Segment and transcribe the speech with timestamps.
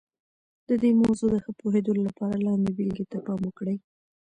[0.67, 3.77] د دې موضوع د ښه پوهېدلو لپاره لاندې بېلګې ته پام وکړئ.